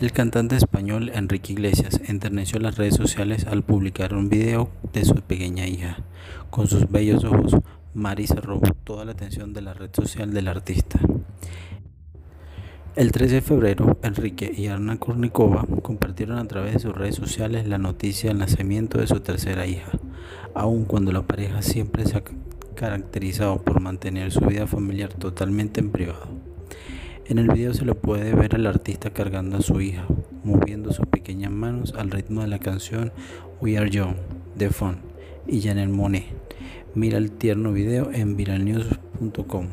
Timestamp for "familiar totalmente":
24.66-25.80